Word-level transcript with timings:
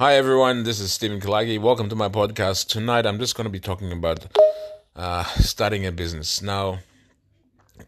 Hi 0.00 0.14
everyone, 0.14 0.62
this 0.62 0.78
is 0.78 0.92
Stephen 0.92 1.20
Kalagi. 1.20 1.60
Welcome 1.60 1.88
to 1.88 1.96
my 1.96 2.08
podcast. 2.08 2.68
Tonight 2.68 3.04
I'm 3.04 3.18
just 3.18 3.34
going 3.34 3.46
to 3.46 3.50
be 3.50 3.58
talking 3.58 3.90
about 3.90 4.28
uh, 4.94 5.24
starting 5.24 5.86
a 5.86 5.90
business. 5.90 6.40
Now, 6.40 6.78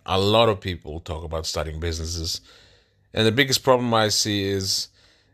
a 0.05 0.19
lot 0.19 0.49
of 0.49 0.61
people 0.61 0.99
talk 0.99 1.23
about 1.23 1.47
starting 1.47 1.79
businesses, 1.79 2.41
and 3.15 3.29
the 3.29 3.31
biggest 3.31 3.63
problem 3.63 3.95
I 3.95 4.09
see 4.09 4.43
is 4.43 4.89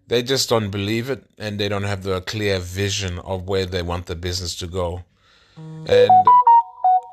they 0.09 0.23
just 0.23 0.51
don't 0.51 0.69
believe 0.69 1.09
it 1.09 1.25
and 1.39 1.59
they 1.59 1.71
don't 1.71 1.85
have 1.85 2.03
the 2.03 2.21
clear 2.21 2.59
vision 2.59 3.21
of 3.21 3.49
where 3.49 3.65
they 3.65 3.81
want 3.81 4.05
the 4.05 4.15
business 4.15 4.55
to 4.57 4.67
go. 4.67 5.03
And 5.57 6.11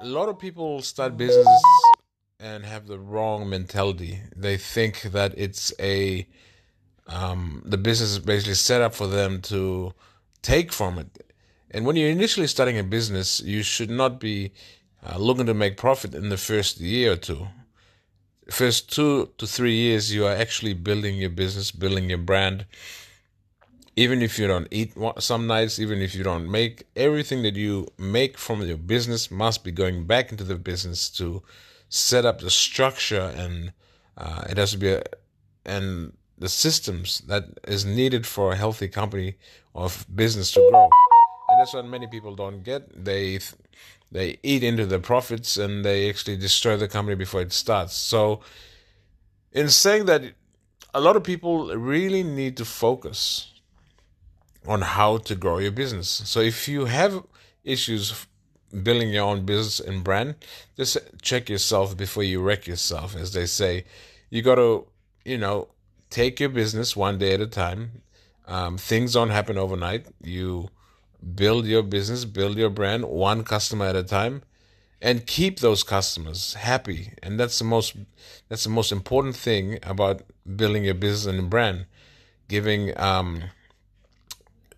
a 0.02 0.05
lot 0.05 0.27
of 0.27 0.38
people 0.38 0.82
start 0.82 1.16
businesses 1.16 1.64
and 2.38 2.66
have 2.66 2.88
the 2.88 3.00
wrong 3.00 3.50
mentality. 3.50 4.23
They 4.36 4.57
think 4.57 5.04
that 5.04 5.34
it's 5.38 5.71
a 5.80 6.27
um, 7.08 7.62
the 7.66 7.78
business 7.78 8.12
is 8.12 8.20
basically 8.20 8.54
set 8.54 8.82
up 8.82 8.94
for 8.94 9.08
them 9.08 9.42
to 9.44 9.94
take 10.42 10.71
from 10.71 10.98
it. 10.98 11.34
And 11.71 11.86
when 11.86 11.96
you're 11.96 12.10
initially 12.10 12.48
starting 12.48 12.78
a 12.78 12.84
business, 12.84 13.42
you 13.42 13.64
should 13.64 13.89
not 13.89 14.20
be 14.20 14.52
uh, 15.06 15.18
looking 15.18 15.47
to 15.47 15.54
make 15.54 15.75
profit 15.75 16.14
in 16.14 16.30
the 16.30 16.38
first 16.38 16.80
year 16.80 17.14
or 17.14 17.16
two. 17.16 17.47
First 18.50 18.94
two 18.94 19.30
to 19.38 19.47
three 19.47 19.75
years, 19.75 20.14
you 20.14 20.25
are 20.25 20.36
actually 20.36 20.74
building 20.74 21.18
your 21.18 21.30
business, 21.30 21.71
building 21.71 22.10
your 22.10 22.20
brand. 22.20 22.66
Even 23.96 24.22
if 24.22 24.39
you 24.39 24.47
don't 24.47 24.68
eat 24.72 24.94
some 25.20 25.47
nights, 25.47 25.80
even 25.80 26.02
if 26.02 26.16
you 26.16 26.24
don't 26.24 26.50
make, 26.50 26.83
everything 26.96 27.44
that 27.44 27.56
you 27.56 27.88
make 27.97 28.38
from 28.38 28.61
your 28.61 28.78
business 28.78 29.30
must 29.30 29.64
be 29.64 29.72
going 29.72 30.06
back 30.06 30.32
into 30.32 30.44
the 30.44 30.56
business 30.56 31.10
to 31.11 31.44
set 31.89 32.25
up 32.25 32.39
the 32.39 32.50
structure 32.50 33.31
and 33.36 33.72
uh, 34.17 34.44
it 34.50 34.58
has 34.58 34.72
to 34.72 34.78
be 34.78 34.89
a, 34.89 35.03
and 35.66 36.14
the 36.38 36.50
systems 36.50 37.19
that 37.28 37.45
is 37.67 37.86
needed 37.86 38.25
for 38.25 38.52
a 38.52 38.55
healthy 38.55 38.88
company 38.88 39.36
of 39.75 40.05
business 40.14 40.52
to 40.52 40.67
grow. 40.72 40.89
And 41.49 41.59
that's 41.59 41.73
what 41.73 41.85
many 41.85 42.08
people 42.08 42.35
don't 42.35 42.63
get. 42.63 43.05
They 43.05 43.39
they 44.11 44.38
eat 44.43 44.63
into 44.63 44.85
the 44.85 44.99
profits 44.99 45.58
and 45.58 45.83
they 45.83 46.09
actually 46.09 46.38
destroy 46.38 46.77
the 46.77 46.88
company 46.88 47.16
before 47.16 47.41
it 47.41 47.52
starts. 47.52 47.95
So, 47.95 48.41
in 49.52 49.69
saying 49.69 50.05
that, 50.05 50.21
a 50.93 51.02
lot 51.02 51.16
of 51.16 51.23
people 51.23 51.75
really 51.75 52.21
need 52.21 52.55
to 52.58 52.65
focus 52.65 53.52
on 54.67 54.81
how 54.81 55.17
to 55.17 55.36
grow 55.36 55.58
your 55.58 55.71
business. 55.71 56.21
So, 56.25 56.41
if 56.41 56.67
you 56.67 56.86
have 56.86 57.23
issues 57.63 58.27
building 58.83 59.09
your 59.09 59.23
own 59.23 59.45
business 59.45 59.80
and 59.80 60.03
brand, 60.03 60.36
just 60.77 60.97
check 61.21 61.49
yourself 61.49 61.97
before 61.97 62.23
you 62.23 62.41
wreck 62.41 62.67
yourself, 62.67 63.15
as 63.15 63.33
they 63.33 63.47
say. 63.47 63.86
You 64.30 64.43
got 64.43 64.55
to, 64.55 64.88
you 65.25 65.38
know, 65.39 65.69
take 66.14 66.39
your 66.39 66.50
business 66.50 66.95
one 66.95 67.17
day 67.17 67.33
at 67.33 67.42
a 67.42 67.47
time. 67.47 68.03
Um, 68.45 68.78
things 68.78 69.14
don't 69.14 69.31
happen 69.31 69.58
overnight. 69.58 70.06
You 70.22 70.70
build 71.36 71.66
your 71.66 71.81
business, 71.81 72.23
build 72.23 72.55
your 72.58 72.70
brand 72.70 73.05
one 73.05 73.44
customer 73.44 73.86
at 73.86 73.95
a 73.95 74.03
time, 74.03 74.44
and 75.02 75.25
keep 75.25 75.59
those 75.59 75.81
customers 75.83 76.53
happy. 76.53 77.14
And 77.23 77.39
that's 77.39 77.58
the 77.58 77.66
most 77.66 77.95
that's 78.47 78.64
the 78.64 78.70
most 78.70 78.92
important 78.92 79.36
thing 79.36 79.80
about 79.81 80.22
building 80.55 80.86
your 80.86 80.94
business 80.94 81.25
and 81.25 81.50
brand. 81.50 81.88
Giving 82.48 82.95
um, 83.00 83.45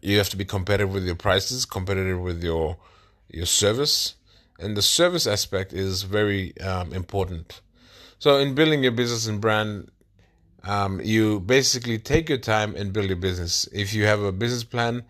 you 0.01 0.17
have 0.17 0.29
to 0.29 0.37
be 0.37 0.45
competitive 0.45 0.93
with 0.93 1.05
your 1.05 1.15
prices, 1.15 1.65
competitive 1.65 2.21
with 2.21 2.43
your 2.43 2.77
your 3.29 3.45
service, 3.45 4.15
and 4.57 4.77
the 4.77 4.81
service 4.81 5.27
aspect 5.27 5.73
is 5.73 6.03
very 6.03 6.57
um, 6.61 6.93
important. 6.93 7.59
So 8.19 8.37
in 8.37 8.55
building 8.55 8.83
your 8.83 8.93
business 8.93 9.27
and 9.27 9.41
brand, 9.41 9.91
um, 10.65 10.99
you 11.01 11.39
basically 11.39 11.97
take 11.99 12.29
your 12.29 12.37
time 12.39 12.75
and 12.75 12.91
build 12.91 13.07
your 13.07 13.15
business. 13.17 13.67
If 13.71 13.93
you 13.93 14.05
have 14.05 14.21
a 14.21 14.31
business 14.31 14.63
plan, 14.63 15.03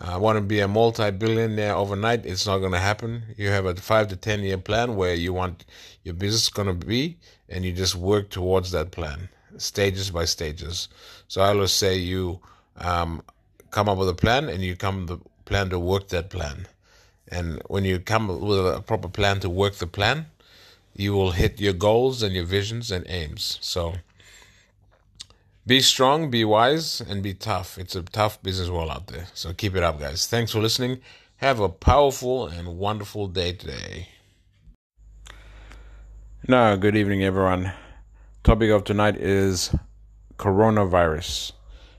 uh, 0.00 0.18
want 0.18 0.36
to 0.36 0.42
be 0.42 0.60
a 0.60 0.68
multi-billionaire 0.68 1.74
overnight, 1.74 2.24
it's 2.24 2.46
not 2.46 2.58
going 2.58 2.72
to 2.72 2.78
happen. 2.78 3.22
You 3.36 3.48
have 3.48 3.66
a 3.66 3.74
five 3.74 4.08
to 4.08 4.16
ten 4.16 4.40
year 4.40 4.58
plan 4.58 4.96
where 4.96 5.14
you 5.14 5.32
want 5.32 5.64
your 6.04 6.14
business 6.14 6.48
going 6.48 6.68
to 6.68 6.86
be, 6.86 7.18
and 7.48 7.64
you 7.64 7.72
just 7.72 7.94
work 7.96 8.30
towards 8.30 8.70
that 8.70 8.90
plan, 8.90 9.28
stages 9.58 10.10
by 10.10 10.24
stages. 10.24 10.88
So 11.28 11.42
I 11.42 11.48
always 11.48 11.72
say 11.72 11.96
you 11.96 12.40
um, 12.76 13.22
come 13.70 13.88
up 13.88 13.98
with 13.98 14.08
a 14.08 14.14
plan, 14.14 14.48
and 14.48 14.62
you 14.62 14.76
come 14.76 15.06
the 15.06 15.18
plan 15.44 15.70
to 15.70 15.78
work 15.78 16.08
that 16.08 16.30
plan. 16.30 16.66
And 17.28 17.62
when 17.68 17.84
you 17.84 17.98
come 18.00 18.28
with 18.28 18.58
a 18.58 18.80
proper 18.80 19.08
plan 19.08 19.40
to 19.40 19.50
work 19.50 19.74
the 19.74 19.86
plan, 19.86 20.26
you 20.94 21.12
will 21.12 21.32
hit 21.32 21.60
your 21.60 21.72
goals 21.72 22.22
and 22.22 22.34
your 22.34 22.44
visions 22.44 22.90
and 22.90 23.04
aims. 23.08 23.58
So 23.60 23.94
be 25.66 25.80
strong, 25.80 26.30
be 26.30 26.44
wise, 26.44 27.00
and 27.00 27.22
be 27.22 27.34
tough. 27.34 27.78
It's 27.78 27.94
a 27.94 28.02
tough 28.02 28.42
business 28.42 28.68
world 28.68 28.90
out 28.90 29.06
there. 29.08 29.26
So 29.34 29.52
keep 29.52 29.76
it 29.76 29.82
up, 29.82 30.00
guys. 30.00 30.26
Thanks 30.26 30.52
for 30.52 30.60
listening. 30.60 31.00
Have 31.36 31.60
a 31.60 31.68
powerful 31.68 32.46
and 32.46 32.78
wonderful 32.78 33.26
day 33.26 33.52
today. 33.52 34.08
Now, 36.48 36.76
good 36.76 36.96
evening, 36.96 37.22
everyone. 37.22 37.72
Topic 38.42 38.70
of 38.70 38.84
tonight 38.84 39.16
is 39.16 39.74
coronavirus. 40.38 41.52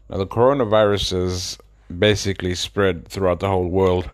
Now, 0.09 0.17
the 0.17 0.27
coronavirus 0.27 1.25
is 1.25 1.57
basically 1.99 2.55
spread 2.55 3.07
throughout 3.07 3.39
the 3.39 3.47
whole 3.47 3.67
world. 3.67 4.09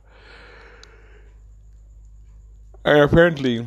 And 2.83 2.99
apparently, 2.99 3.65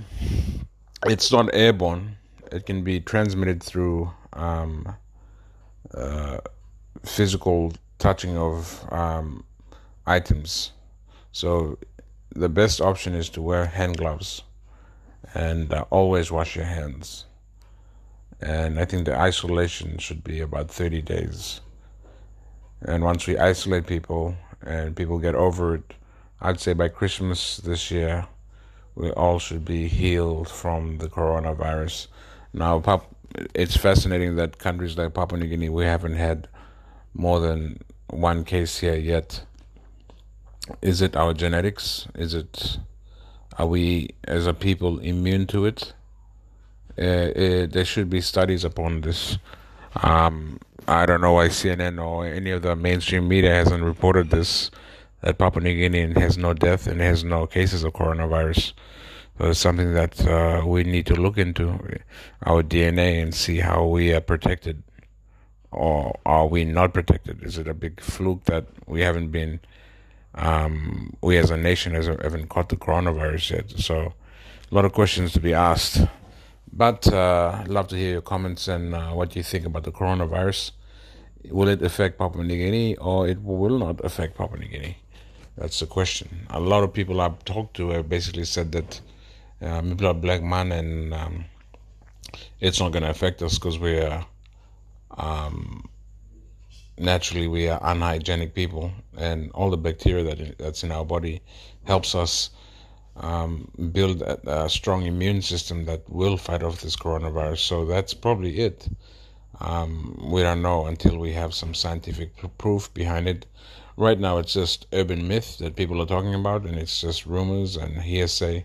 it's 1.07 1.33
not 1.33 1.49
airborne. 1.55 2.17
It 2.53 2.67
can 2.67 2.85
be 2.85 3.01
transmitted 3.01 3.63
through 3.63 4.13
um, 4.35 4.95
uh, 5.95 6.39
physical 7.05 7.73
touching 7.99 8.37
of 8.37 8.85
um, 8.93 9.45
items. 10.07 10.73
So 11.33 11.79
the 12.35 12.49
best 12.49 12.81
option 12.81 13.15
is 13.15 13.29
to 13.31 13.43
wear 13.43 13.67
hand 13.67 13.99
gloves 13.99 14.43
and 15.35 15.73
uh, 15.73 15.85
always 15.91 16.31
wash 16.31 16.57
your 16.57 16.65
hands. 16.65 17.27
And 18.41 18.79
I 18.81 18.85
think 18.85 19.05
the 19.05 19.17
isolation 19.17 19.99
should 19.99 20.25
be 20.25 20.41
about 20.41 20.71
30 20.71 21.03
days. 21.03 21.61
And 22.83 23.05
once 23.05 23.27
we 23.27 23.37
isolate 23.37 23.87
people 23.87 24.35
and 24.63 24.97
people 24.97 25.19
get 25.19 25.35
over 25.35 25.75
it, 25.75 25.95
I'd 26.41 26.61
say 26.61 26.73
by 26.73 26.89
Christmas 26.89 27.59
this 27.59 27.91
year, 27.91 28.27
we 28.95 29.11
all 29.11 29.39
should 29.39 29.65
be 29.65 29.89
healed 29.89 30.49
from 30.49 30.99
the 30.99 31.09
coronavirus. 31.09 32.07
Now, 32.55 32.81
Pop, 32.81 33.15
it's 33.55 33.77
fascinating 33.77 34.37
that 34.37 34.59
countries 34.59 34.97
like 34.97 35.15
Papua 35.15 35.41
New 35.41 35.49
Guinea, 35.49 35.69
we 35.69 35.85
haven't 35.85 36.15
had 36.15 36.49
more 37.15 37.41
than 37.41 37.81
one 38.09 38.45
case 38.45 38.79
here 38.79 38.97
yet. 38.97 39.43
Is 40.83 41.01
it 41.01 41.17
our 41.17 41.35
genetics? 41.35 42.07
Is 42.15 42.35
it 42.35 42.79
are 43.59 43.67
we 43.67 44.11
as 44.25 44.47
a 44.47 44.55
people 44.55 44.99
immune 45.01 45.47
to 45.49 45.67
it? 45.67 45.93
Uh, 46.97 47.03
uh, 47.03 47.67
there 47.67 47.85
should 47.85 48.09
be 48.09 48.21
studies 48.21 48.65
upon 48.65 49.03
this. 49.03 49.39
Um, 50.03 50.59
I 50.89 51.07
don't 51.07 51.21
know 51.21 51.33
why 51.33 51.49
CNN 51.49 52.03
or 52.03 52.27
any 52.27 52.51
of 52.51 52.63
the 52.63 52.75
mainstream 52.77 53.29
media 53.29 53.55
hasn't 53.55 53.83
reported 53.83 54.31
this 54.31 54.71
that 55.21 55.39
Papua 55.39 55.63
New 55.63 55.75
Guinea 55.75 56.19
has 56.19 56.39
no 56.39 56.55
death 56.55 56.87
and 56.87 57.01
has 57.01 57.23
no 57.23 57.47
cases 57.47 57.85
of 57.85 57.93
coronavirus. 57.93 58.73
It's 59.43 59.59
something 59.59 59.95
that 59.95 60.27
uh, 60.27 60.63
we 60.67 60.85
need 60.85 61.07
to 61.07 61.15
look 61.15 61.39
into 61.39 61.79
our 62.45 62.63
DNA 62.63 63.23
and 63.23 63.35
see 63.35 63.59
how 63.59 63.87
we 63.87 64.13
are 64.13 64.21
protected 64.21 64.83
or 65.73 66.19
are 66.27 66.47
we 66.47 66.65
not 66.65 66.93
protected? 66.93 67.43
Is 67.43 67.59
it 67.59 67.69
a 67.69 67.75
big 67.75 68.01
fluke 68.01 68.45
that 68.45 68.67
we 68.87 69.03
haven't 69.03 69.29
been, 69.29 69.61
um, 70.35 71.17
we 71.23 71.37
as 71.37 71.51
a 71.51 71.57
nation 71.57 71.95
haven't 71.95 72.49
caught 72.49 72.69
the 72.69 72.77
coronavirus 72.77 73.51
yet? 73.51 73.71
So 73.79 74.13
a 74.71 74.75
lot 74.75 74.85
of 74.85 74.93
questions 74.93 75.33
to 75.33 75.41
be 75.41 75.55
asked. 75.55 76.01
But 76.73 77.13
uh, 77.13 77.61
I'd 77.61 77.69
love 77.69 77.89
to 77.89 77.97
hear 77.97 78.13
your 78.13 78.23
comments 78.23 78.69
and 78.69 78.95
uh, 78.95 79.11
what 79.11 79.35
you 79.35 79.43
think 79.43 79.67
about 79.67 79.85
the 79.85 79.93
coronavirus. 79.93 80.73
Will 81.51 81.69
it 81.69 81.83
affect 81.83 82.19
Papua 82.19 82.45
New 82.45 82.57
Guinea 82.57 82.97
or 82.97 83.27
it 83.27 83.43
will 83.43 83.79
not 83.79 84.05
affect 84.05 84.37
Papua 84.37 84.61
New 84.61 84.69
Guinea? 84.69 84.99
That's 85.57 85.81
the 85.81 85.87
question. 85.87 86.47
A 86.51 86.61
lot 86.61 86.85
of 86.85 86.93
people 86.93 87.21
I've 87.21 87.45
talked 87.45 87.75
to 87.77 87.91
have 87.91 88.09
basically 88.09 88.45
said 88.45 88.73
that 88.73 89.01
uh, 89.63 89.83
maybe 89.83 90.07
a 90.07 90.15
black 90.15 90.43
man 90.43 90.73
and 90.73 91.15
um, 91.15 91.45
it's 92.61 92.81
not 92.81 92.93
going 92.93 93.03
to 93.03 93.11
affect 93.11 93.43
us 93.43 93.59
because 93.59 93.79
we 93.79 93.99
are 93.99 94.25
um, 95.17 95.89
naturally 96.99 97.49
we 97.49 97.69
are 97.69 97.81
unhygienic 97.83 98.55
people 98.55 98.91
and 99.17 99.51
all 99.53 99.71
the 99.71 99.77
bacteria 99.77 100.23
that 100.25 100.59
that's 100.59 100.85
in 100.85 100.93
our 100.93 101.05
body 101.05 101.41
helps 101.85 102.15
us 102.15 102.51
um, 103.17 103.71
build 103.93 104.23
a, 104.23 104.65
a, 104.65 104.69
strong 104.69 105.05
immune 105.05 105.43
system 105.43 105.85
that 105.85 106.09
will 106.09 106.37
fight 106.37 106.63
off 106.63 106.81
this 106.81 106.97
coronavirus. 106.97 107.59
So 107.59 107.85
that's 107.85 108.15
probably 108.15 108.61
it. 108.61 108.89
Um, 109.61 110.29
we 110.33 110.41
don't 110.43 110.63
know 110.63 110.87
until 110.87 111.19
we 111.19 111.33
have 111.33 111.53
some 111.53 111.75
scientific 111.75 112.33
proof 112.57 112.93
behind 112.95 113.29
it. 113.29 113.47
Right 113.97 114.19
now 114.19 114.39
it's 114.39 114.55
just 114.55 114.87
urban 114.93 115.29
myth 115.29 115.59
that 115.59 115.77
people 115.77 116.01
are 116.01 116.07
talking 116.07 116.35
about 116.35 116.65
and 116.65 116.79
it's 116.79 117.01
just 117.01 117.27
rumors 117.27 117.77
and 117.77 118.01
hearsay 118.01 118.65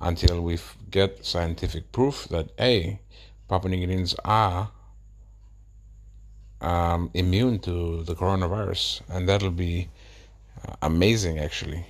until 0.00 0.40
we 0.40 0.58
get 0.90 1.24
scientific 1.24 1.92
proof 1.92 2.26
that 2.28 2.50
a 2.58 2.98
Papua 3.48 3.70
New 3.70 3.86
Guineans 3.86 4.14
are 4.24 4.70
um, 6.60 7.10
immune 7.14 7.58
to 7.60 8.02
the 8.04 8.14
coronavirus, 8.14 9.02
and 9.08 9.28
that'll 9.28 9.50
be 9.50 9.88
uh, 10.66 10.74
amazing, 10.82 11.38
actually. 11.38 11.84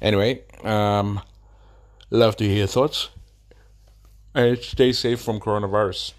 Anyway, 0.00 0.42
um, 0.64 1.20
love 2.10 2.36
to 2.36 2.44
hear 2.44 2.66
thoughts. 2.66 3.10
And 4.34 4.58
stay 4.58 4.92
safe 4.92 5.20
from 5.20 5.40
coronavirus. 5.40 6.12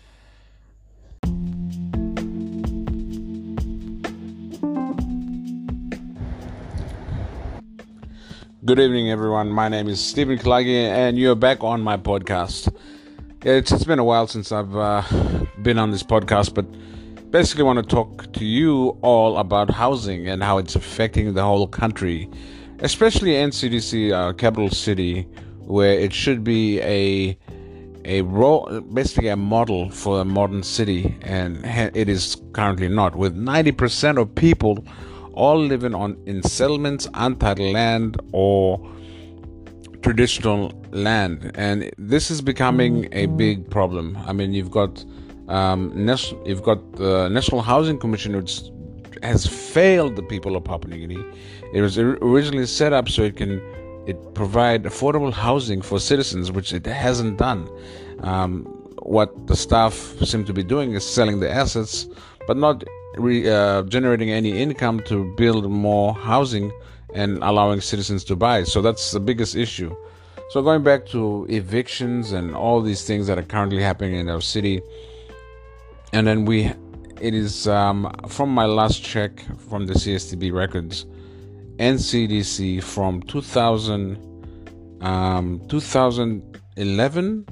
Good 8.63 8.79
evening, 8.79 9.09
everyone. 9.09 9.49
My 9.49 9.69
name 9.69 9.87
is 9.87 9.99
Stephen 9.99 10.37
Kalagi, 10.37 10.85
and 10.85 11.17
you're 11.17 11.33
back 11.33 11.63
on 11.63 11.81
my 11.81 11.97
podcast. 11.97 12.71
It's, 13.43 13.71
it's 13.71 13.85
been 13.85 13.97
a 13.97 14.03
while 14.03 14.27
since 14.27 14.51
I've 14.51 14.75
uh, 14.75 15.01
been 15.63 15.79
on 15.79 15.89
this 15.89 16.03
podcast, 16.03 16.53
but 16.53 16.67
basically 17.31 17.63
want 17.63 17.79
to 17.79 17.95
talk 17.95 18.31
to 18.33 18.45
you 18.45 18.89
all 19.01 19.39
about 19.39 19.71
housing 19.71 20.27
and 20.27 20.43
how 20.43 20.59
it's 20.59 20.75
affecting 20.75 21.33
the 21.33 21.41
whole 21.41 21.65
country, 21.65 22.29
especially 22.81 23.31
NCDC, 23.31 24.15
our 24.15 24.31
capital 24.31 24.69
city, 24.69 25.23
where 25.61 25.93
it 25.93 26.13
should 26.13 26.43
be 26.43 26.79
a 26.81 27.35
a 28.05 28.21
role, 28.21 28.79
basically 28.93 29.29
a 29.29 29.35
model 29.35 29.89
for 29.89 30.21
a 30.21 30.25
modern 30.25 30.61
city, 30.61 31.17
and 31.21 31.65
it 31.95 32.07
is 32.07 32.39
currently 32.53 32.89
not. 32.89 33.15
With 33.15 33.35
90% 33.35 34.21
of 34.21 34.35
people 34.35 34.85
all 35.33 35.57
living 35.59 35.95
on 35.95 36.17
in 36.25 36.43
settlements, 36.43 37.07
untitled 37.13 37.73
land, 37.73 38.19
or 38.31 38.79
traditional 40.01 40.73
land, 40.91 41.51
and 41.55 41.91
this 41.97 42.31
is 42.31 42.41
becoming 42.41 43.07
a 43.11 43.27
big 43.27 43.69
problem. 43.69 44.17
I 44.25 44.33
mean, 44.33 44.53
you've 44.53 44.71
got 44.71 45.03
um, 45.47 45.91
national, 45.93 46.47
you've 46.47 46.63
got 46.63 46.93
the 46.93 47.29
National 47.29 47.61
Housing 47.61 47.97
Commission, 47.99 48.35
which 48.35 48.61
has 49.23 49.45
failed 49.45 50.15
the 50.15 50.23
people 50.23 50.55
of 50.55 50.63
Papua 50.63 50.95
New 50.95 51.07
Guinea. 51.07 51.23
It 51.73 51.81
was 51.81 51.97
originally 51.97 52.65
set 52.65 52.93
up 52.93 53.09
so 53.09 53.23
it 53.23 53.37
can 53.37 53.61
it 54.07 54.33
provide 54.33 54.83
affordable 54.83 55.31
housing 55.31 55.81
for 55.81 55.99
citizens, 55.99 56.51
which 56.51 56.73
it 56.73 56.85
hasn't 56.85 57.37
done. 57.37 57.69
Um, 58.21 58.63
what 59.03 59.47
the 59.47 59.55
staff 59.55 59.93
seem 60.23 60.43
to 60.45 60.53
be 60.53 60.63
doing 60.63 60.93
is 60.93 61.05
selling 61.05 61.39
the 61.39 61.51
assets, 61.51 62.07
but 62.47 62.57
not 62.57 62.83
re, 63.15 63.49
uh, 63.49 63.83
generating 63.83 64.31
any 64.31 64.57
income 64.57 65.01
to 65.05 65.33
build 65.35 65.69
more 65.69 66.13
housing 66.13 66.71
and 67.13 67.37
allowing 67.43 67.81
citizens 67.81 68.23
to 68.25 68.35
buy. 68.35 68.63
So 68.63 68.81
that's 68.81 69.11
the 69.11 69.19
biggest 69.19 69.55
issue. 69.55 69.95
So 70.49 70.61
going 70.61 70.83
back 70.83 71.05
to 71.07 71.45
evictions 71.49 72.31
and 72.33 72.55
all 72.55 72.81
these 72.81 73.05
things 73.05 73.27
that 73.27 73.37
are 73.37 73.43
currently 73.43 73.81
happening 73.81 74.15
in 74.15 74.29
our 74.29 74.41
city, 74.41 74.81
and 76.13 76.27
then 76.27 76.45
we, 76.45 76.71
it 77.21 77.33
is 77.33 77.67
um, 77.67 78.13
from 78.27 78.49
my 78.49 78.65
last 78.65 79.01
check 79.03 79.45
from 79.69 79.85
the 79.85 79.93
CSTB 79.93 80.51
records, 80.53 81.05
NCDC 81.77 82.83
from 82.83 83.21
2000, 83.23 84.17
um, 85.01 85.61
2011 85.69 87.45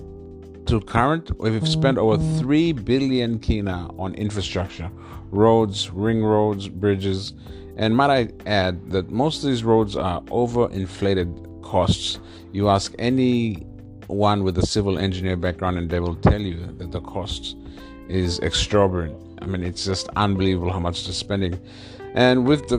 to 0.70 0.80
current, 0.80 1.32
we've 1.40 1.68
spent 1.68 1.98
over 1.98 2.22
3 2.38 2.74
billion 2.74 3.40
kina 3.40 3.90
on 3.98 4.14
infrastructure, 4.14 4.92
roads, 5.32 5.90
ring 5.90 6.24
roads, 6.24 6.70
bridges, 6.70 7.34
and 7.76 7.96
might 7.96 8.12
I 8.12 8.30
add 8.46 8.92
that 8.92 9.10
most 9.10 9.44
of 9.44 9.50
these 9.50 9.64
roads 9.64 9.96
are 9.96 10.22
overinflated 10.26 11.64
costs. 11.64 12.20
You 12.52 12.70
ask 12.70 12.94
anyone 13.00 14.44
with 14.44 14.60
a 14.60 14.66
civil 14.66 15.00
engineer 15.00 15.38
background, 15.38 15.80
and 15.80 15.90
they 15.90 16.00
will 16.00 16.18
tell 16.18 16.40
you 16.40 16.68
that 16.78 16.92
the 16.92 17.02
cost 17.02 17.56
is 18.08 18.38
exorbitant. 18.40 19.18
I 19.42 19.48
mean, 19.48 19.64
it's 19.64 19.86
just 19.86 20.08
unbelievable 20.18 20.72
how 20.72 20.80
much 20.80 21.06
they're 21.06 21.14
spending. 21.14 21.60
And 22.14 22.46
with 22.46 22.68
the 22.68 22.78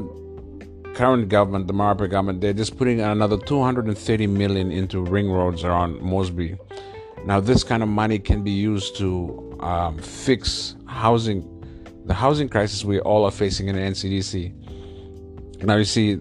current 0.95 1.29
government, 1.29 1.67
the 1.67 1.75
Marape 1.75 2.09
government, 2.09 2.41
they're 2.41 2.53
just 2.53 2.79
putting 2.79 3.01
another 3.01 3.37
230 3.37 4.29
million 4.29 4.71
into 4.71 5.03
ring 5.03 5.29
roads 5.29 5.65
around 5.65 6.01
Moresby. 6.01 6.57
Now, 7.25 7.41
this 7.41 7.63
kind 7.65 7.83
of 7.83 7.89
money 7.89 8.19
can 8.19 8.43
be 8.43 8.51
used 8.51 8.97
to 8.97 9.59
um, 9.61 9.99
fix 9.99 10.77
housing, 10.87 11.45
the 12.07 12.15
housing 12.15 12.49
crisis 12.49 12.85
we 12.85 12.99
all 13.01 13.25
are 13.25 13.31
facing 13.31 13.69
in 13.69 13.77
the 13.77 13.83
NCDC. 13.83 15.65
Now, 15.65 15.77
you 15.77 15.85
see, 15.85 16.19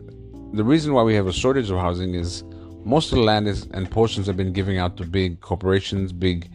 the 0.54 0.64
reason 0.64 0.94
why 0.94 1.04
we 1.04 1.16
have 1.16 1.28
a 1.28 1.34
shortage 1.34 1.70
of 1.70 1.78
housing 1.80 2.16
is 2.16 2.44
most 2.84 3.12
of 3.12 3.18
the 3.18 3.24
land 3.24 3.48
is, 3.48 3.68
and 3.74 3.90
portions 3.90 4.28
have 4.28 4.36
been 4.36 4.52
giving 4.52 4.78
out 4.78 4.98
to 4.98 5.06
big 5.06 5.42
corporations, 5.42 6.12
big 6.12 6.50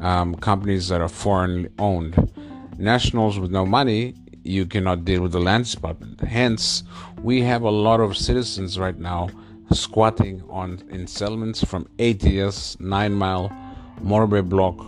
um, 0.00 0.34
companies 0.36 0.88
that 0.88 1.00
are 1.00 1.08
foreign 1.08 1.68
owned. 1.78 2.32
Nationals 2.78 3.38
with 3.38 3.50
no 3.50 3.66
money, 3.66 4.14
you 4.44 4.64
cannot 4.66 5.04
deal 5.04 5.20
with 5.20 5.32
the 5.32 5.40
land 5.40 5.70
department. 5.70 6.20
Hence, 6.20 6.84
we 7.22 7.42
have 7.42 7.62
a 7.62 7.70
lot 7.70 8.00
of 8.00 8.16
citizens 8.16 8.78
right 8.78 8.98
now 8.98 9.28
squatting 9.72 10.42
on 10.48 10.82
in 10.90 11.06
settlements 11.06 11.62
from 11.62 11.86
ATS, 11.98 12.78
Nine 12.80 13.12
Mile, 13.12 13.52
Morbe 14.02 14.48
Block, 14.48 14.78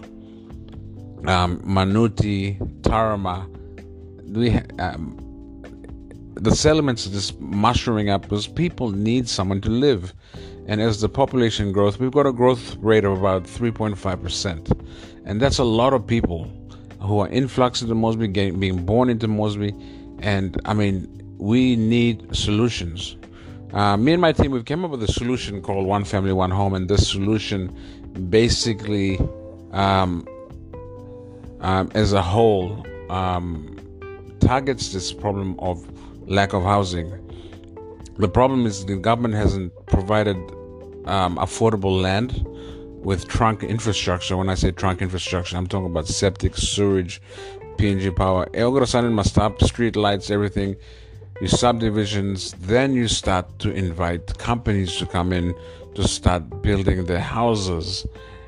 um, 1.29 1.59
Manuti, 1.61 2.59
Taurama. 2.83 3.49
We 4.33 4.55
um, 4.81 5.19
the 6.35 6.55
settlements 6.57 7.07
are 7.07 7.11
just 7.11 7.41
mushrooming 7.41 8.11
up 8.11 8.23
because 8.23 8.47
people 8.47 8.91
need 8.91 9.29
someone 9.29 9.61
to 9.61 9.71
live. 9.71 10.13
And 10.67 10.81
as 10.81 11.01
the 11.01 11.09
population 11.09 11.73
growth, 11.73 11.99
we've 12.01 12.11
got 12.13 12.27
a 12.27 12.33
growth 12.33 12.77
rate 12.77 13.05
of 13.05 13.19
about 13.19 13.45
3.5%. 13.45 14.87
And 15.25 15.41
that's 15.41 15.59
a 15.59 15.65
lot 15.65 15.93
of 15.93 16.07
people 16.07 16.51
who 17.01 17.21
are 17.21 17.29
influx 17.29 17.83
into 17.83 17.95
Moresby, 17.95 18.29
getting, 18.29 18.59
being 18.59 18.85
born 18.85 19.09
into 19.11 19.29
Moresby. 19.29 19.75
And 20.21 20.61
I 20.65 20.75
mean, 20.75 21.09
we 21.39 21.77
need 21.77 22.35
solutions. 22.35 23.17
Uh, 23.73 23.97
me 23.97 24.13
and 24.13 24.21
my 24.21 24.33
team, 24.33 24.53
we've 24.53 24.65
come 24.65 24.85
up 24.85 24.91
with 24.91 25.03
a 25.03 25.13
solution 25.13 25.63
called 25.63 25.87
One 25.87 26.05
Family, 26.05 26.33
One 26.33 26.51
Home. 26.51 26.75
And 26.75 26.89
this 26.89 27.09
solution 27.09 27.77
basically, 28.31 29.19
um, 29.73 30.27
um, 31.61 31.91
as 31.95 32.13
a 32.13 32.23
whole, 32.23 32.85
um, 33.11 33.79
targets 34.41 34.93
this 34.93 35.13
problem 35.13 35.59
of 35.61 35.87
lack 36.29 36.53
of 36.53 36.63
housing. 36.63 37.11
The 38.19 38.29
problem 38.29 38.67
is 38.67 38.85
the 38.85 38.97
government 38.97 39.35
hasn't 39.35 39.73
provided 39.87 40.37
um, 41.07 41.37
affordable 41.37 42.01
land 42.01 42.47
with 43.05 43.27
trunk 43.27 43.63
infrastructure. 43.63 44.37
When 44.37 44.49
I 44.49 44.55
say 44.55 44.71
trunk 44.71 45.03
infrastructure, 45.03 45.57
I'm 45.57 45.67
talking 45.67 45.87
about 45.87 46.07
septic, 46.07 46.57
sewage, 46.57 47.21
PNG 47.77 48.15
power. 48.15 48.47
Elgorasanin 48.53 49.13
must 49.13 49.35
have 49.37 49.59
street 49.61 49.97
lights, 49.97 50.31
everything. 50.31 50.77
You 51.41 51.49
subdivisions, 51.49 52.53
then 52.61 52.95
you 52.95 53.09
start 53.09 53.59
to 53.61 53.73
invite 53.73 54.39
companies 54.39 54.97
to 54.99 55.07
come 55.07 55.33
in 55.33 55.55
to 55.95 56.07
start 56.07 56.63
building 56.63 57.05
their 57.05 57.21
houses. 57.21 58.07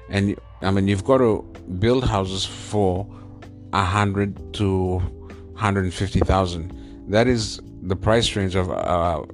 And 0.09 0.37
I 0.63 0.71
mean, 0.71 0.89
you've 0.89 1.05
got 1.05 1.19
to 1.19 1.43
build 1.79 2.05
houses 2.05 2.45
for 2.45 3.07
a 3.73 3.85
hundred 3.85 4.55
to 4.55 5.03
hundred 5.55 5.85
and 5.85 5.95
fifty 5.95 6.21
thousand. 6.21 6.73
That 7.09 7.27
is 7.27 7.61
the 7.83 7.97
price 7.97 8.35
range 8.35 8.55
of 8.55 8.71
a 8.71 9.25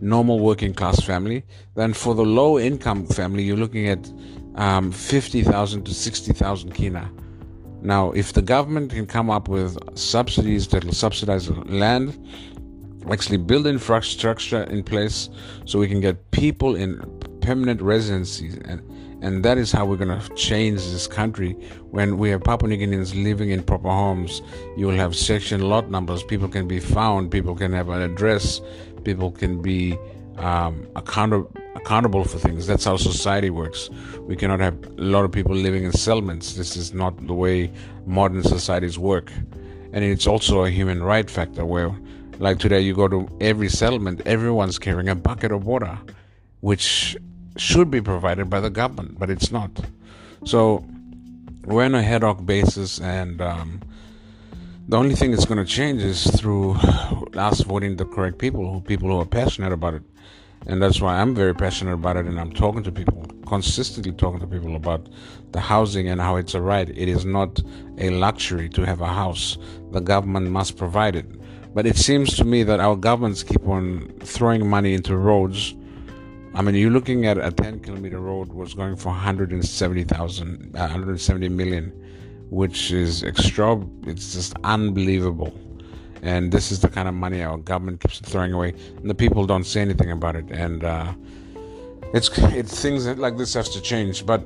normal 0.00 0.40
working 0.40 0.72
class 0.74 1.00
family. 1.00 1.44
Then 1.74 1.92
for 1.92 2.14
the 2.14 2.24
low 2.24 2.58
income 2.58 3.06
family, 3.06 3.42
you're 3.42 3.56
looking 3.56 3.88
at 3.88 4.10
um, 4.54 4.90
fifty 4.92 5.42
thousand 5.42 5.84
to 5.84 5.94
sixty 5.94 6.32
thousand 6.32 6.72
kina. 6.72 7.10
Now, 7.82 8.10
if 8.12 8.34
the 8.34 8.42
government 8.42 8.92
can 8.92 9.06
come 9.06 9.30
up 9.30 9.48
with 9.48 9.76
subsidies 9.98 10.68
that 10.68 10.84
will 10.84 10.92
subsidize 10.92 11.48
land, 11.50 12.18
actually 13.10 13.38
build 13.38 13.66
infrastructure 13.66 14.64
in 14.64 14.82
place 14.82 15.30
so 15.64 15.78
we 15.78 15.88
can 15.88 16.00
get 16.00 16.30
people 16.30 16.74
in 16.74 17.00
permanent 17.40 17.80
residencies 17.80 18.56
and 18.64 18.82
and 19.22 19.44
that 19.44 19.58
is 19.58 19.70
how 19.70 19.84
we're 19.84 19.98
going 19.98 20.18
to 20.18 20.34
change 20.34 20.78
this 20.78 21.06
country. 21.06 21.52
When 21.90 22.16
we 22.16 22.30
have 22.30 22.42
Papua 22.42 22.70
New 22.70 22.78
Guineans 22.78 23.22
living 23.22 23.50
in 23.50 23.62
proper 23.62 23.90
homes 23.90 24.40
you 24.76 24.86
will 24.86 24.96
have 24.96 25.14
section 25.14 25.68
lot 25.68 25.90
numbers. 25.90 26.22
People 26.22 26.48
can 26.48 26.66
be 26.66 26.80
found 26.80 27.30
people 27.30 27.54
can 27.54 27.72
have 27.72 27.88
an 27.88 28.02
address 28.02 28.60
people 29.04 29.30
can 29.30 29.60
be 29.62 29.98
um, 30.36 30.86
accountable 30.96 31.50
accountable 31.74 32.24
for 32.24 32.38
things. 32.38 32.66
That's 32.66 32.84
how 32.84 32.96
society 32.96 33.50
works. 33.50 33.90
We 34.22 34.36
cannot 34.36 34.60
have 34.60 34.74
a 34.84 35.02
lot 35.02 35.24
of 35.24 35.32
people 35.32 35.54
living 35.54 35.84
in 35.84 35.92
settlements. 35.92 36.54
This 36.54 36.76
is 36.76 36.92
not 36.92 37.26
the 37.26 37.34
way 37.34 37.72
modern 38.06 38.42
societies 38.42 38.98
work. 38.98 39.30
And 39.92 40.04
it's 40.04 40.26
also 40.26 40.64
a 40.64 40.70
human 40.70 41.02
right 41.02 41.28
factor 41.30 41.64
where 41.64 41.94
like 42.38 42.58
today 42.58 42.80
you 42.80 42.94
go 42.94 43.06
to 43.06 43.28
every 43.40 43.68
settlement 43.68 44.22
everyone's 44.24 44.78
carrying 44.78 45.08
a 45.08 45.14
bucket 45.14 45.52
of 45.52 45.66
water 45.66 45.98
which 46.60 47.16
should 47.56 47.90
be 47.90 48.00
provided 48.00 48.48
by 48.48 48.60
the 48.60 48.70
government, 48.70 49.18
but 49.18 49.30
it's 49.30 49.50
not. 49.50 49.70
So 50.44 50.84
we're 51.64 51.84
on 51.84 51.94
a 51.94 52.02
ad 52.02 52.22
hoc 52.22 52.44
basis, 52.46 53.00
and 53.00 53.40
um, 53.40 53.80
the 54.88 54.96
only 54.96 55.14
thing 55.14 55.30
that's 55.30 55.44
going 55.44 55.64
to 55.64 55.70
change 55.70 56.02
is 56.02 56.26
through 56.40 56.74
us 57.34 57.60
voting 57.62 57.96
the 57.96 58.04
correct 58.04 58.38
people, 58.38 58.80
people 58.80 59.08
who 59.08 59.20
are 59.20 59.26
passionate 59.26 59.72
about 59.72 59.94
it. 59.94 60.02
And 60.66 60.82
that's 60.82 61.00
why 61.00 61.18
I'm 61.18 61.34
very 61.34 61.54
passionate 61.54 61.94
about 61.94 62.16
it, 62.16 62.26
and 62.26 62.38
I'm 62.38 62.52
talking 62.52 62.82
to 62.82 62.92
people, 62.92 63.26
consistently 63.46 64.12
talking 64.12 64.40
to 64.40 64.46
people 64.46 64.76
about 64.76 65.08
the 65.52 65.60
housing 65.60 66.08
and 66.08 66.20
how 66.20 66.36
it's 66.36 66.54
a 66.54 66.60
right. 66.60 66.88
It 66.88 67.08
is 67.08 67.24
not 67.24 67.60
a 67.98 68.10
luxury 68.10 68.68
to 68.70 68.84
have 68.84 69.00
a 69.00 69.06
house. 69.06 69.56
The 69.92 70.00
government 70.00 70.50
must 70.50 70.76
provide 70.76 71.16
it. 71.16 71.26
But 71.74 71.86
it 71.86 71.96
seems 71.96 72.36
to 72.36 72.44
me 72.44 72.62
that 72.64 72.80
our 72.80 72.96
governments 72.96 73.42
keep 73.42 73.66
on 73.66 74.12
throwing 74.20 74.68
money 74.68 74.92
into 74.92 75.16
roads. 75.16 75.74
I 76.52 76.62
mean, 76.62 76.74
you're 76.74 76.90
looking 76.90 77.26
at 77.26 77.38
a 77.38 77.52
10 77.52 77.80
kilometer 77.80 78.18
road 78.18 78.52
was 78.52 78.74
going 78.74 78.96
for 78.96 79.10
170,000, 79.10 80.74
uh, 80.74 80.78
170 80.78 81.48
million, 81.48 81.92
which 82.50 82.90
is 82.90 83.22
extra. 83.22 83.80
It's 84.06 84.34
just 84.34 84.54
unbelievable. 84.64 85.54
And 86.22 86.50
this 86.50 86.72
is 86.72 86.80
the 86.80 86.88
kind 86.88 87.08
of 87.08 87.14
money 87.14 87.42
our 87.42 87.56
government 87.56 88.00
keeps 88.00 88.18
throwing 88.18 88.52
away, 88.52 88.74
and 88.96 89.08
the 89.08 89.14
people 89.14 89.46
don't 89.46 89.64
say 89.64 89.80
anything 89.80 90.10
about 90.10 90.36
it. 90.36 90.50
And 90.50 90.84
uh, 90.84 91.14
it's 92.12 92.28
it's 92.38 92.82
things 92.82 93.06
like 93.06 93.38
this 93.38 93.54
has 93.54 93.68
to 93.70 93.80
change. 93.80 94.26
But 94.26 94.42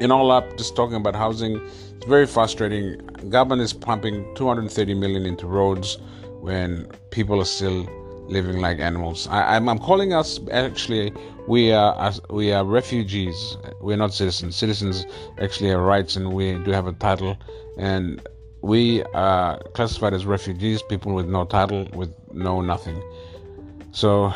in 0.00 0.10
all 0.12 0.30
up, 0.30 0.56
just 0.56 0.76
talking 0.76 0.96
about 0.96 1.16
housing, 1.16 1.60
it's 1.96 2.06
very 2.06 2.26
frustrating. 2.26 2.98
Government 3.28 3.60
is 3.60 3.72
pumping 3.72 4.24
230 4.36 4.94
million 4.94 5.26
into 5.26 5.46
roads 5.46 5.98
when 6.40 6.86
people 7.10 7.40
are 7.40 7.44
still 7.44 7.86
living 8.30 8.60
like 8.60 8.78
animals. 8.78 9.26
I, 9.28 9.56
am 9.56 9.78
calling 9.78 10.12
us 10.12 10.40
actually 10.50 11.12
we 11.46 11.72
are 11.72 12.12
we 12.30 12.52
are 12.52 12.64
refugees. 12.64 13.56
We're 13.80 13.96
not 13.96 14.14
citizens. 14.14 14.56
Citizens 14.56 15.06
actually 15.40 15.70
have 15.70 15.80
rights 15.80 16.16
and 16.16 16.32
we 16.32 16.54
do 16.54 16.70
have 16.70 16.86
a 16.86 16.92
title, 16.92 17.36
and 17.76 18.22
we 18.62 19.02
are 19.14 19.58
classified 19.74 20.14
as 20.14 20.26
refugees, 20.26 20.82
people 20.82 21.12
with 21.14 21.26
no 21.26 21.44
title, 21.44 21.88
with 21.92 22.14
no 22.32 22.60
nothing. 22.60 23.02
So 23.92 24.32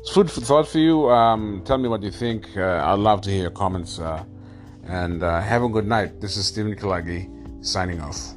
it's 0.00 0.10
food 0.10 0.30
for 0.30 0.40
thought 0.40 0.68
for 0.68 0.78
you. 0.78 1.10
Um, 1.10 1.62
tell 1.64 1.78
me 1.78 1.88
what 1.88 2.02
you 2.02 2.10
think. 2.10 2.56
Uh, 2.56 2.82
I'd 2.84 2.98
love 2.98 3.20
to 3.22 3.30
hear 3.30 3.42
your 3.42 3.50
comments. 3.50 3.98
Uh, 3.98 4.24
and 4.86 5.22
uh, 5.22 5.40
have 5.40 5.62
a 5.62 5.68
good 5.68 5.86
night. 5.86 6.20
This 6.20 6.36
is 6.36 6.46
Stephen 6.46 6.74
Kalagi 6.74 7.64
signing 7.64 8.00
off. 8.00 8.34